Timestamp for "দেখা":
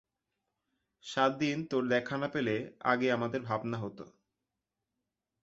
1.87-2.15